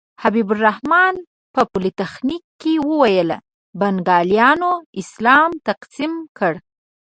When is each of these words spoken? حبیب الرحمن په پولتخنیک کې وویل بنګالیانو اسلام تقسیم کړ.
حبیب 0.23 0.49
الرحمن 0.55 1.13
په 1.53 1.61
پولتخنیک 1.71 2.43
کې 2.61 2.73
وویل 2.89 3.29
بنګالیانو 3.79 4.71
اسلام 5.01 5.51
تقسیم 5.67 6.13
کړ. 6.37 6.53